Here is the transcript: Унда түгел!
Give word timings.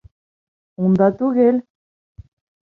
Унда 0.85 1.09
түгел! 1.19 1.61